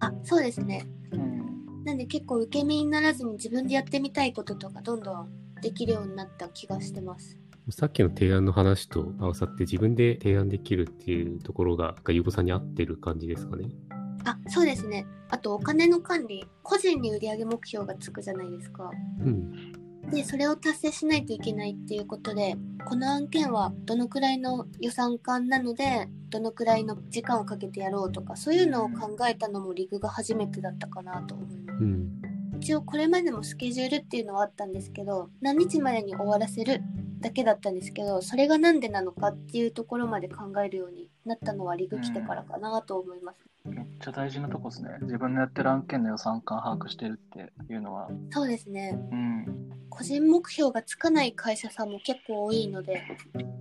[0.00, 0.84] あ、そうですね。
[1.12, 1.84] うん。
[1.84, 5.28] なんで結構受け身にならずに自分でやってみたいこととかどんどん
[5.62, 7.38] できるようになった気がしてます。
[7.70, 13.68] さっきの提案の話と合わさって自分で提案できるっていうところが、ゆうこさんに合ってる感じですかね？
[14.24, 15.06] あ、そうですね。
[15.30, 18.90] あとお金の管理、個人に売上目標がつくじゃないですか。
[19.20, 19.72] うん。
[20.10, 31.78] で、それを達成しないといけないっていうことで、この案件はどのくらいの予算感なので、どのくらいの時間をかけてやろうとか、そういうのを考えたのもリグが初めてだったかなと思います。
[31.80, 32.22] うん。
[32.56, 36.82] 一応これまでもスケジュールっていうのはあったんですけど、何日までに終わらせる
[37.22, 43.38] だけだったんですけど、それが何でなのかっていうところまで考えるようになったのはリグ来てからかなと思います。
[43.64, 44.90] めっちゃ大事なとこですね。
[45.02, 48.08] 自分のやってる案件の予算感把握してるっていうのは。
[48.30, 48.98] そうですね。
[49.12, 49.72] うん。
[49.88, 53.02] 個人目標がつかない会社さんも結構多いので、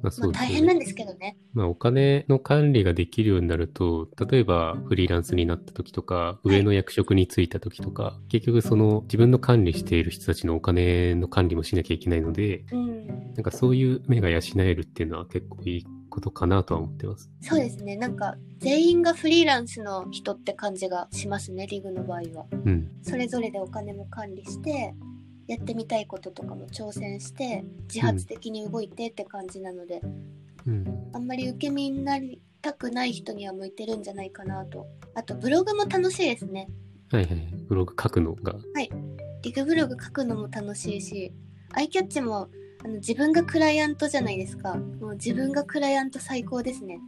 [0.02, 1.38] まあ大変なんですけどね。
[1.54, 13.08] まあ、お金の管理ができるようになると、例えばフリーランスになった時とか、上の役職に就いた時とか、結局その自分の管理している人たちのお金の管理もしなきゃいけないので、うん。
[13.36, 17.32] なんかそういう目が養えるっていうのは結構いいことかなとは思ってます。
[17.42, 17.96] そうですね。
[17.96, 22.46] なんか、全員がフリーランスの人って感じがしますね、リグの場合は。
[22.52, 22.92] うん。
[23.02, 24.94] それぞれでお金も管理して、
[25.48, 30.02] やってみたいこととかも挑戦して、自発的に動いてって感じなので、
[30.68, 31.10] うん。
[31.14, 34.86] あんまり受け身になりたくない人には向いてるんじゃないかなと。
[35.16, 36.68] あと、ブログも楽しいですね。
[37.10, 37.54] はいはい。
[37.68, 38.56] ブログ書くのが。
[39.44, 41.34] リグブログ書くのも楽しいし、
[41.74, 42.50] アイキャッチも
[42.84, 44.76] あの自分がクライアントじゃないですか。
[44.76, 47.00] もう自分がクライアント最高ですね。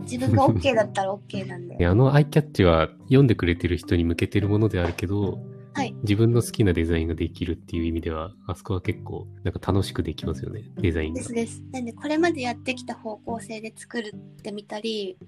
[0.00, 1.76] 自分が OK だったら OK なんで。
[1.76, 5.38] であのアイキャッチは読んでくれてる人に向けてるものであるけど、
[5.74, 5.94] はい。
[6.02, 11.26] 自分の好きなデザインができるっていう意味では、あそこは結構なんか楽しくできますよね、デザインがで。
[11.26, 11.62] すです。
[11.70, 14.02] なんで、これまでやってきた方向性で作っ
[14.42, 15.18] てみたり、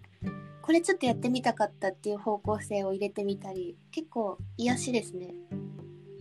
[0.62, 5.35] これちょっとやってみたかったっていう方向性を入れてみたり、結構癒しですね。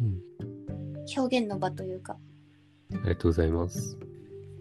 [0.02, 0.22] うん。
[1.18, 2.18] 表現の場というか。
[2.94, 3.98] ありがとうございます。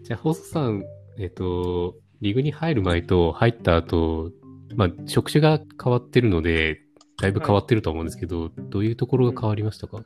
[0.03, 0.83] じゃあ、放送さん、
[1.17, 4.31] えっ、と、リグに入る前と入った後、
[4.75, 6.81] まあ、職種が変わってるので、
[7.21, 10.03] だいぶ変わってると思うんですけど、どういうところが変わりましたか、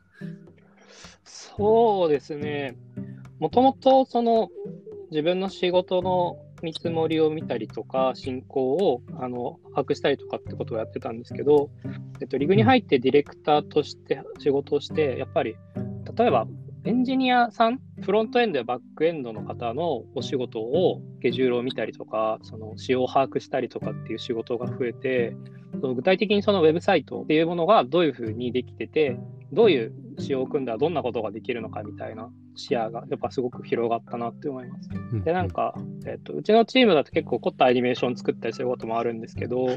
[1.24, 2.78] そうですね。
[3.40, 4.50] もともとその
[5.10, 11.70] 自分の仕事の見積もりを見たりとか、進行をあの把握したりとかってことをやってたんですけど、
[12.22, 15.58] えっと、リグに入ってディレクターとして仕事をして、やっぱり
[16.18, 16.48] 例えば
[16.84, 25.36] エンジニアさん、フロントエンドやバックエンドの方のお仕事を、スケジュールを見たりとか、その仕様を把握したりとかっていう仕事が増えて、
[25.80, 29.20] その具体的にそのウェブサイトっていうものがどういうふうにできてて、
[29.54, 34.89] どういう仕様を組んだらどんなことができるのかみたいな視野がやっぱすごく広がったなって思います。
[35.24, 35.76] で、なんか、
[36.08, 39.67] えっと、うちのチームだと結構凝ったアニメーション作ったりすることもあるんですけど、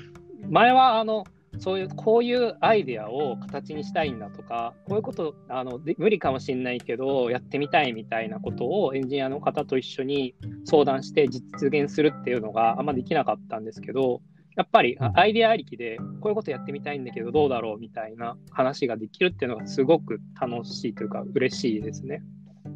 [0.48, 1.24] 前はあの、
[1.58, 14.20] そういう、こういうアイデアを形にしたいんだとか、こういうことあので無理かもしれないけど、やってみたいみたいなことをエンジニアの方と一緒に相談して実現するっていうのがあんまできなかったんですけど、
[14.56, 22.22] やっぱりアイデアありきで、こういうことやってみたいんだけど、どうだろうみたいな話ができるっていうのがすごく楽しいというか、嬉しいですね。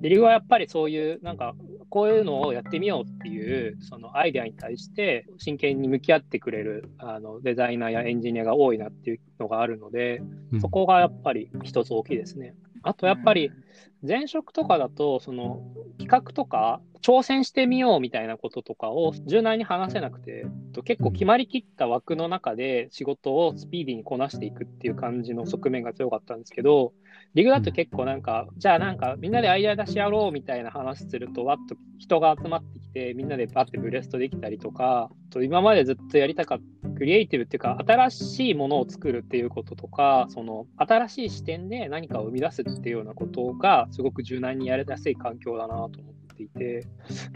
[0.00, 1.54] で、理由はやっぱりそういう、なんか、
[1.90, 10.22] こういうのをやってみようっていう、そのアイデアに対して真剣に向き合ってくれるあのデザイナーやエンジニアが多いなっていうのがあるので、
[10.60, 12.54] そこがやっぱり一つ大きいですね。
[12.82, 13.50] あとやっぱり
[14.06, 15.62] 前職とかだと、その
[15.98, 20.46] 企画とか挑戦してみようみたいなこととかを柔軟に話せなくて、
[20.84, 26.92] 結構決まりきった枠の中で仕事をスピーディーにこなしていくっていう感じの側面が強かったんですけど、
[27.34, 46.86] リグだと結構なんか、じゃあなんかみんなでアイデア出し合ろうみたいな話すると、わっと人が集まってきて、みんなでバッてブレストできたりとか、と今までずっとやりたかった、クリエイティブっていうか、新しいものを作るっていうこととか、その新しい視点で何かを生み出すっていうようなことが、すごく柔軟にやりやすい環境だなと思っていて、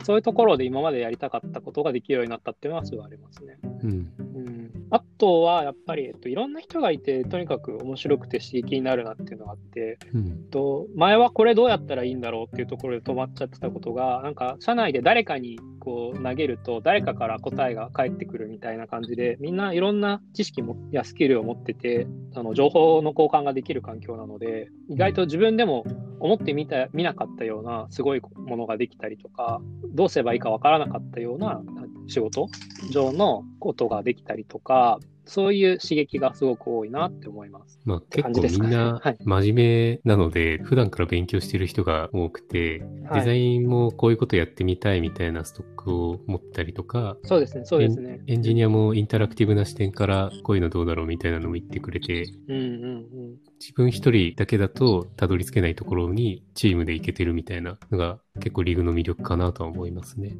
[0.04, 3.58] そういうところで今までやりたかったことができるようになったっていうのはすごいありますね。
[3.82, 3.90] うん。
[3.90, 4.52] うん
[4.94, 25.86] あとはやっぱり、えっと、いろんな人がいて、とにかく面白くて刺激になるなっていうのがあって、うんえっと、前はこれどうやったらいいんだろうっていうところで止まっちゃってたことが、なんか社内で誰かにこう投げると、誰かから答えが返ってくるみたいな感じで、みんないろんな知識もやスキルを持ってて、あの情報の交換ができる環境なので、意外と自分でも
[26.20, 29.60] 思ってみた見なかったようなすごいものができたりとか、
[29.94, 31.62] どうすればいいかわからなかったような
[32.08, 32.48] 仕事
[32.90, 37.78] 上のことができたりとか、そういう刺激がすごく多いなって思います。
[37.84, 48.20] まあ結構みんなはい真面目なので、普段から勉強してる人が多くて、はいデザインもこういうことやってみたいみたいなストックを持ったりとか、そうですね、そうですね。
[48.26, 53.36] エンジニアもインタラクティブな視点からこういうのどうだろうみたいなのも言ってくれて、うんうんうん。
[53.62, 60.36] 自分一人だけだとたどり着けないところにチームで行けてるみたいなのが結構リーグの魅力かなとは思いますね。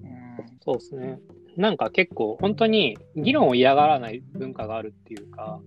[0.65, 1.21] そうですね。
[1.57, 5.61] なんか結構本当に議論を嫌がらない文化があるっていうか、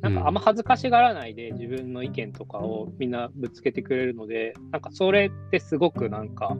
[0.00, 6.56] なんかあんま恥ずかしがらないで自分の意見とかをみんなぶつけてくれるので、なんかそれってすごくなんか、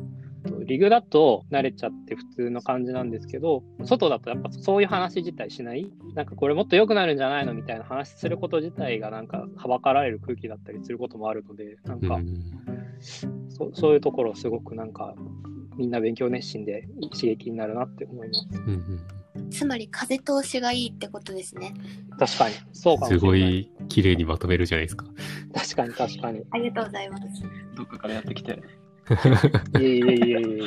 [0.66, 5.90] リグだと慣れちゃって普通の感じなんですけど、外だとやっぱそういう話自体しない？
[6.14, 12.42] なんかこれもっと良くなるんじゃないのみたいな話すること自体がなんかはばかられる空気だったりすることもあるので、なんかうん
[13.48, 15.14] そそういうところすごくなんか
[15.76, 18.48] みんな勉強熱心で刺激になるなって思います。
[18.66, 19.00] うん
[19.50, 21.74] つまり風通しがいいってことですね。
[22.18, 22.54] 確かに。
[22.72, 23.68] そうかうん、すもしれない。
[23.74, 25.06] ごい綺麗にまとめるじゃないですか。
[25.52, 26.38] 確かに確かに。
[26.40, 27.24] いありがとうございます。
[27.76, 28.60] どっかからやってきて。
[29.80, 30.66] えいえいえいえいえ。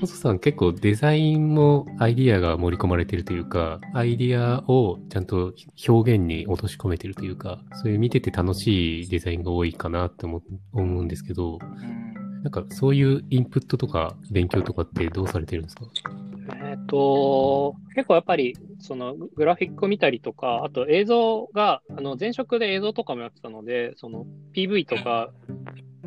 [0.00, 5.54] 細さん結構デザインもアイディアが盛り込まれてるというか、アイディアをちゃんと
[5.88, 15.86] 表現に落とし込めてるというか、そういう見てて楽しいデザインが多いかなって思思うんですけど、うんなんかそういうインプットとか勉強とかってどうされてるんですか？
[16.64, 25.32] えっと、結構やっぱり、そのグラフィックを見たりとか、あと映像が、あの前職で映像とかもやってたので、その PV とか、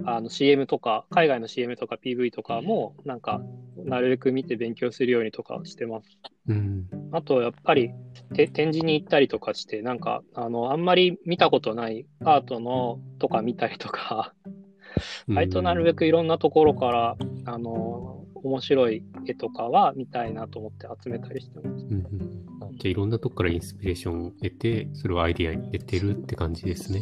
[0.05, 3.41] あの CM とか、海外の CM とか PV とかも、なんか、
[3.77, 6.17] なるべく見て勉強するようにとかしてます。
[6.47, 6.87] うん。
[7.11, 7.91] あと、やっぱり、
[8.33, 14.33] て展示に行ったりとかして、なんか、あの、あんまり見たことないアートのとか見たりとか、
[15.27, 21.85] 割となるべくいろんなところから、あの、面白い絵とかは見たいなと思って集めたりしてます。
[21.85, 22.39] うんうん。
[22.77, 27.01] じゃあいろんなとこからインスピレーションを得て、それをアイディアに入れてるって感じですね。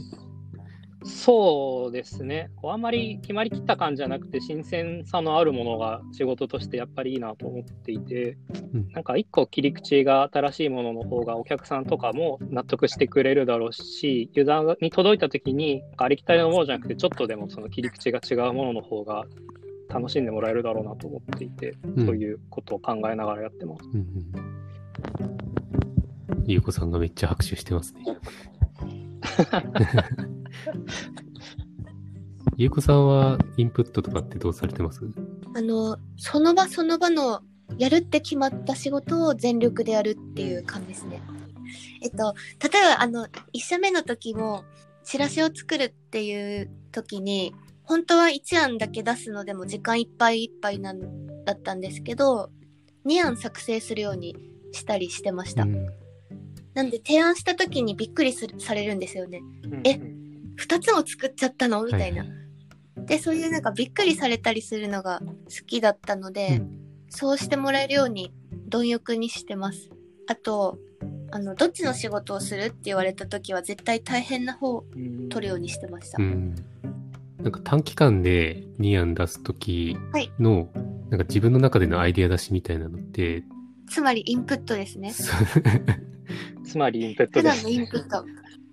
[1.04, 2.50] そうですね。
[2.56, 8.38] こうあんまり決まりきった感じじゃなくて、新鮮さのあるものが仕事としてやっぱりいいなと思っていて、
[8.74, 19.26] うんなんか一個切り口が新しいものの方がお客さんとかも納得してくれるだろうし、ユーザーに届いた時に、ありきたりのものじゃなくて、ちょっとでもその切り口が違うものの方が
[19.90, 23.84] 楽しんでもらえるだろうなと思っていて、うんそういうことを考えながらやってます。
[23.94, 24.58] うんうん。
[26.46, 28.04] ゆうこさんがめっちゃ拍手してますね。
[32.58, 35.02] ゆうこさんはインプットとかってどうされてます？
[35.56, 37.42] あの、その場その場の
[37.78, 41.22] やるって決まった仕事を全力でやるっていう感じですね。
[42.02, 44.64] えっと、例えば、あの、1社目の時も、
[45.04, 52.50] チラシを作るっていう時に、本当は1案だけ出すのでも時間いっぱいいっぱいなんだったんですけど、
[53.06, 54.36] 2案作成するように
[54.72, 55.64] したりしてました。
[55.64, 55.88] うん
[56.74, 59.42] なんで提案した時にびっくりするされるんですよね。
[59.84, 60.17] えうん
[60.60, 61.84] 2つも作っちゃったの？
[61.84, 62.24] みたいな。
[62.24, 62.30] は
[63.06, 68.34] で、そういうなんかびっくりされたりするのが好きだったので、うんそうしてもらえるように
[68.68, 69.90] 貪欲にしてます。
[70.28, 70.78] あと、
[71.32, 76.22] あの、どっちの仕事をするって言われた時は絶対大変な方をうん取るようにしてました。
[76.22, 76.56] うん。
[77.42, 80.70] なんか短期間で2案出すときはいの、
[81.10, 83.44] なんか自分の中でのアイデア出しみたいなのって、
[83.90, 85.14] つまりインプットですね。
[86.66, 87.74] つまりインプット普段のです。
[87.74, 88.26] インプット。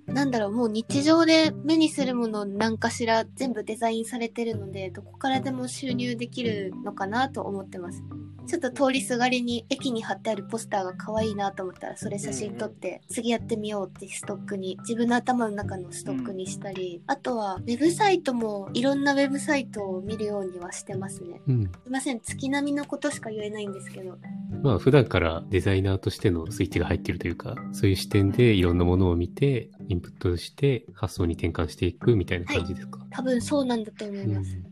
[0.07, 8.03] なんだろう、もう日常で目にするものなんかしら全部デザインされてるので、どこからでも収入できるのかなと思ってます。
[8.47, 21.41] ちょっと通りすがりに駅に貼ってあるポスターが可愛いなと思ったら、それ写真撮って、次やってみようってストックに、自分の頭の中のストックにしたり、あとは、ウェブサイトもいろんなウェブサイトを見るようにはしてますね。
[21.49, 21.65] うん。
[21.65, 24.19] すいません、月並みのことしか言えないんですけど。
[24.63, 32.99] まあ普段からデザイナーとしてのスイッチが入ってるというか、そういう視点でいろんなものを見て、インプットして発想に転換していくみたいな感じですか？
[33.11, 34.57] 多分そうなんだと思います。
[34.57, 34.67] うん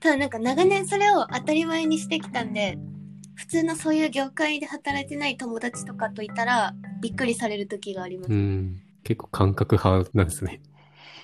[0.00, 2.78] ただなんか長年それを当たり前にしてきたんで、
[3.34, 6.72] 普通のそういう業界で働いてない友達とかといたら、
[7.02, 8.32] びっくりされる時があります。
[8.32, 8.80] うん。
[9.02, 10.60] 結構感覚派なんですね。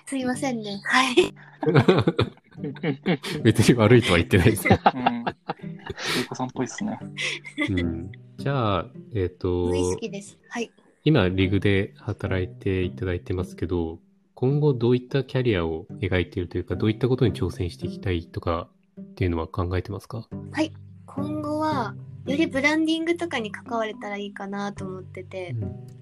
[0.06, 0.80] すいませんね。
[0.84, 1.14] はい。
[3.44, 4.66] 別に悪いとは言ってないです。
[4.68, 4.74] うん。
[6.16, 6.98] ゆうこさんっぽいっすね。
[7.70, 10.36] うん、じゃあ、えっ、と無意識です。
[10.48, 10.68] はい。
[11.06, 13.98] 今リグで働いていただいてますけど、
[14.34, 20.26] 今後どういったキャリアを描いているというか、どういったことに挑戦していきたいとかっていうのは考えてますか？
[21.04, 21.94] 今後は、
[22.24, 25.54] よりブランディングとかに関われたらいいかなと思ってて、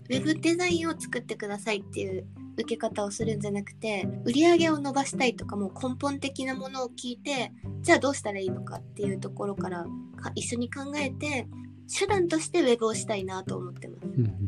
[0.08, 2.24] ウェブデザインを作ってくださいっていう
[2.58, 7.50] 受け方をするんじゃなくて、売り上げを伸ばしたいとかもう根本的なものを聞いて、
[7.80, 9.84] じゃあどうしたらいいのかっていうところから
[10.16, 11.48] か一緒に考えて、
[11.92, 14.06] 手段としてウェブをしたいなと思ってます。
[14.06, 14.41] うんうん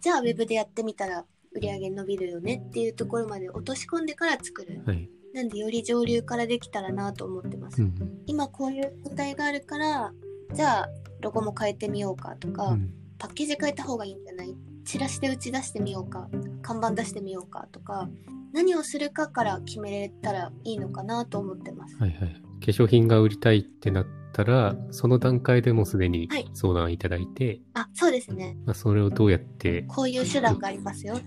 [0.00, 4.82] じゃあウェブでやってみたら売り上げ伸びるよねっていうところまで落とし込んでから作る。
[4.86, 5.08] はい。
[5.32, 7.82] なんでより上流からできたらなと思ってます。
[7.82, 10.12] うんうん今こういう問題があるから、
[10.54, 10.88] じゃあ
[11.20, 14.56] ロゴも変えてみようかとか、うんパッケージ変えた方がいいんじゃない？
[14.86, 16.30] チラシで打ち出してみようか
[16.62, 18.08] 看板出してみようかとか
[18.54, 21.96] 何をするかから決めれたらいいのかなと思ってます。
[21.98, 22.32] はいはい。
[22.32, 28.56] 化粧品が売りたいってなったら、その段階でもうすでにはい相談いただいて、あ、そうですね。
[28.66, 31.26] まあ、それをどうやって、こういう手段がありますよって。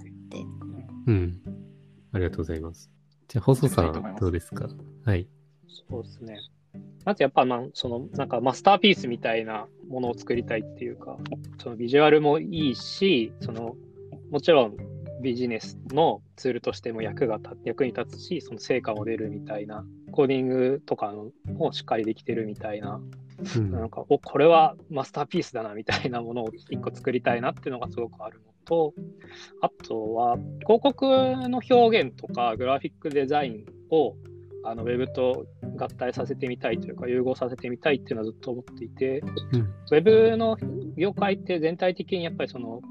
[1.08, 1.42] うん。
[2.12, 2.90] ありがとうございます。
[3.28, 4.70] じゃあ、細さんありがとうございますどうですか？
[5.06, 5.28] はい。
[5.90, 6.38] そうですね。
[7.06, 11.18] まずやっぱ、まあ、その、なんかマスターピースみたいなものを作りたいっていうか、
[11.62, 13.76] そのビジュアルもいいし、その、
[14.32, 14.78] もちろん
[15.24, 23.02] ビジネスのツールとしても役が立役に立つし、その成果も出るみたいな、コーディングとかのもしっかりできてるみたいな、
[23.56, 23.72] うん。
[23.72, 28.94] なんか、お、これはマスターピースだなみたいなものを一個作りたいなっていうのがすごくあるのと、
[29.62, 31.08] あとは、広告
[31.50, 34.16] の表現とかグラフィックデザインを
[34.66, 35.46] あのウェブと
[35.78, 39.22] 合体させてみたいというか、融合させてみたいっていうのはずっと思っていて、
[39.52, 39.62] うん。
[39.62, 40.58] ウェブの
[40.98, 42.82] 業界って全体的にやっぱりその、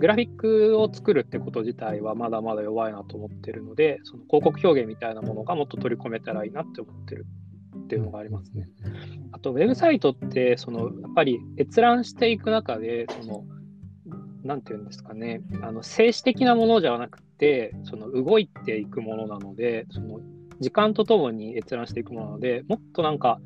[0.00, 7.26] グラフィックを作るってこと自体はまだまだ弱いなと思ってるので、その広告表現みたいなものがもっと取り込めたらいいなって思ってる
[7.76, 8.66] っていうのがありますね。
[9.32, 13.44] あと、ウェブサイトって、その、やっぱり閲覧していく中で、その、
[14.42, 20.20] なんていうんですかね、あの、静止的なものじゃなくて、その、動いていくものなので、その、
[20.60, 23.38] 時間とともに閲覧していくものなので、もっとなんか、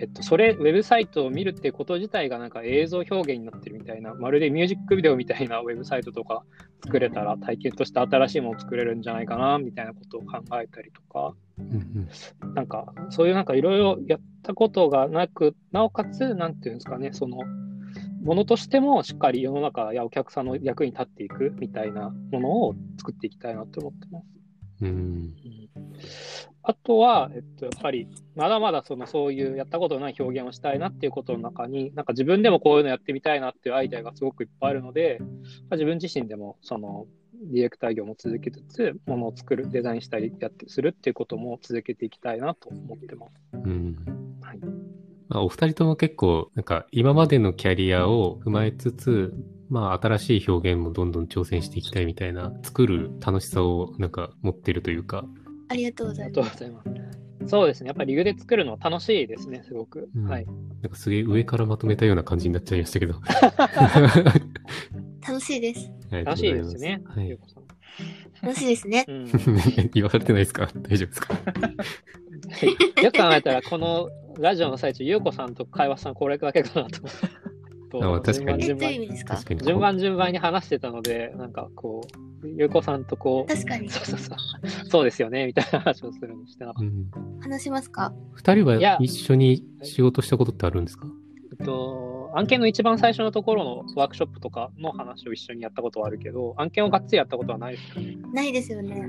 [0.00, 6.44] えっと、それ、ウェブサイトを見るってこと自体がなんか映像表現になってるみたいな、まるでミュージックビデオみたいなウェブサイトとか
[6.84, 12.08] 作れたら体験として新しいものを作れるんじゃないかな、みたいなことを考えたりとか、うん
[12.54, 17.38] なんか、そういうなんかいろいろやったことがなく、なおかつ、なんていうんですかね、その、
[18.22, 24.37] ものとしてもしっかり世の中やお客さんの役に立っていくみたいなものを作っていきたいなと思ってます。
[24.80, 24.88] うん。
[24.88, 25.34] うん。
[26.62, 37.06] あとは、えっと、やっぱり、まだまだそのそういうやったことのない表現をしたいなっていうことの中に、なんか自分でもこういうのやってみたいなっていうアイデアがすごくいっぱいあるので、まあ、自分自身でもその
[37.44, 43.32] ディレクター業も続けつつ、ものを作る、デザインしたりやってするっていうことも続けていきたいなと思ってます。
[43.54, 43.96] うん。
[44.40, 44.60] はい
[45.28, 49.34] まあ、お二人とも結構、なんか今までのキャリアを踏まえつつ、
[49.68, 55.24] まあ新しい表現もどんどん挑戦していきたいみたいな、作る楽しさをなんか持ってるというか、
[55.68, 56.64] ありがとうござあいます。
[56.64, 57.12] りがとうございま
[57.42, 57.48] す。
[57.50, 57.88] そうですね。
[57.88, 60.08] やっぱりリグで作るのは楽しいですね、すごく。
[60.16, 60.46] うんはい。
[60.82, 63.14] なんかすげえ上からまとめたような感じになっちゃいましたけど。
[65.26, 65.90] 楽しいです。
[66.10, 67.02] 楽しいですね。
[67.06, 67.38] はい
[68.40, 69.04] 楽しいですね。
[69.08, 69.26] うん、
[69.92, 70.68] 言われてないですか？
[70.76, 71.34] 大丈夫ですか？
[73.02, 74.08] よく考えたら、この
[74.38, 77.00] ラジオの最中、ゆうこさんと会話さんこれだけかなと。
[77.90, 78.92] とあ確かに順番。
[79.64, 82.02] 順番順番に話してたので、なんかこ
[82.42, 83.88] う、ゆうこさんとこう、確かに。
[83.88, 87.40] そうそうそう、そうですよね、みたいな話をするのしてなかっうん。
[87.40, 88.12] 話しますか？
[88.34, 91.06] 二人は一緒に仕事したことってあるんですか？
[91.06, 91.12] た。
[91.60, 98.18] えっと、案件の一番最初のところのワークショップとかの話を一緒にやったことはあるけど、案件をがっつりやったことはないですよね。
[98.34, 99.08] ないですよね。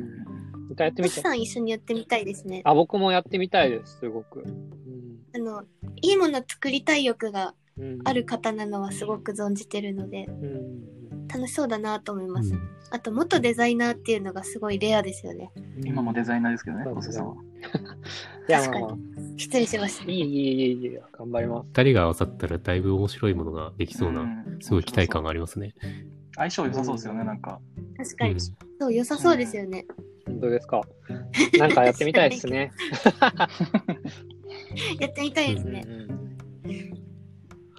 [0.72, 1.16] 一回やってみて。
[1.16, 2.62] 星さん一緒にやってみたいですね。
[2.64, 4.44] あ、僕もやってみたいです、すごく。
[5.34, 5.64] うんあの、
[6.02, 11.00] いいもの作りたい欲がうんある方なのはすごく存じてるので、うん
[11.32, 12.54] 楽しそうだなと思います。
[12.54, 15.52] うんあと、元デザイナーっていうのがすごいレアですよね。
[15.86, 17.36] 今もデザイナーですけどね、小瀬さんは。
[18.50, 20.16] いや、確かに失礼しましあ、たい。
[20.16, 21.68] い、いい、いい、いい、頑張ります。
[21.68, 25.76] 二人が合わさったらだいぶ面白いものができそうな、んすごい期待感がありますね。
[26.36, 27.60] 相性良さそうですよね、なんか。
[27.96, 28.32] 確かに。
[28.32, 28.56] うんそ
[28.88, 29.86] う、良さそうですよね。
[30.26, 30.82] 本当ですか。
[31.60, 32.72] なんかやってみたいですね。
[35.00, 35.86] やってみたいですね。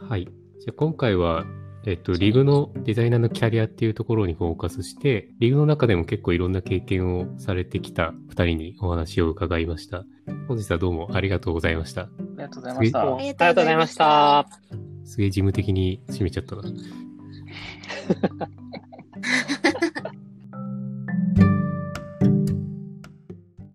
[0.09, 0.24] はい。
[0.24, 1.45] じゃあ今回は、
[1.86, 10.05] えっと、リグのデザイナーのキャリアっていうところにフォーカスして、リグの中でも結構いろんな経験をされてきた二人にお話を伺いました。
[10.49, 12.03] 本日はどうもありがとうございました。
[12.03, 13.01] ありがとうございました。
[13.01, 14.49] ありがとうございました。
[15.05, 16.62] すげえ事務的に締めちゃったな。